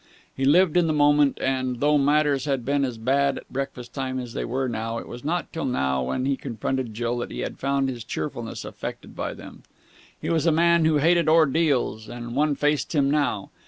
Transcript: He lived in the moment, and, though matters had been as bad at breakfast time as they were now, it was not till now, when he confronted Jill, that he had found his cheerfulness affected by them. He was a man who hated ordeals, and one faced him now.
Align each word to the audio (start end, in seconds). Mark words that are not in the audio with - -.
He 0.35 0.45
lived 0.45 0.77
in 0.77 0.87
the 0.87 0.93
moment, 0.93 1.37
and, 1.39 1.79
though 1.79 1.99
matters 1.99 2.45
had 2.45 2.65
been 2.65 2.83
as 2.83 2.97
bad 2.97 3.37
at 3.37 3.53
breakfast 3.53 3.93
time 3.93 4.19
as 4.19 4.33
they 4.33 4.43
were 4.43 4.67
now, 4.67 4.97
it 4.97 5.07
was 5.07 5.23
not 5.23 5.53
till 5.53 5.63
now, 5.63 6.01
when 6.01 6.25
he 6.25 6.35
confronted 6.35 6.91
Jill, 6.95 7.19
that 7.19 7.29
he 7.29 7.41
had 7.41 7.59
found 7.59 7.87
his 7.87 8.03
cheerfulness 8.03 8.65
affected 8.65 9.15
by 9.15 9.35
them. 9.35 9.61
He 10.19 10.31
was 10.31 10.47
a 10.47 10.51
man 10.51 10.85
who 10.85 10.97
hated 10.97 11.29
ordeals, 11.29 12.09
and 12.09 12.35
one 12.35 12.55
faced 12.55 12.95
him 12.95 13.11
now. 13.11 13.51